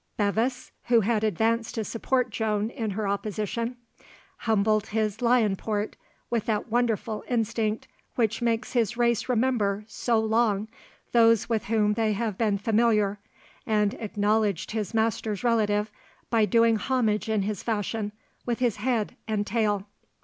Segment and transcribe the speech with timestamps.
[0.17, 3.77] Bevis, who had advanced to support Joan in her opposition,
[4.37, 5.95] humbled his lion port,
[6.27, 10.67] with that wonderful instinct which makes his race remember so long
[11.11, 13.19] those with whom they have been familiar,
[13.67, 15.91] and acknowledged his master's relative,
[16.31, 18.11] by doing homage in his fashion,
[18.43, 19.85] with his head and tail.